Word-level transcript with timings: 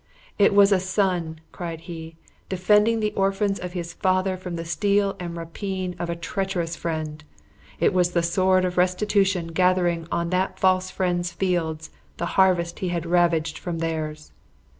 'It 0.39 0.51
was 0.55 0.71
a 0.71 0.79
son,' 0.79 1.39
cried 1.51 1.81
he, 1.81 2.15
'defending 2.49 2.99
the 3.01 3.11
orphans 3.11 3.59
of 3.59 3.73
his 3.73 3.93
father 3.93 4.35
from 4.35 4.55
the 4.55 4.65
steel 4.65 5.15
and 5.19 5.37
rapine 5.37 5.95
of 5.99 6.09
a 6.09 6.15
treacherous 6.15 6.75
friend! 6.75 7.23
It 7.79 7.93
was 7.93 8.13
the 8.13 8.23
sword 8.23 8.65
of 8.65 8.79
restitution 8.79 9.49
gathering 9.49 10.07
on 10.11 10.31
that 10.31 10.57
false 10.57 10.89
friend's 10.89 11.31
fields 11.31 11.91
the 12.17 12.25
harvests 12.33 12.79
he 12.79 12.87
had 12.89 13.05
ravaged 13.05 13.59
from 13.59 13.77
theirs!' 13.77 14.31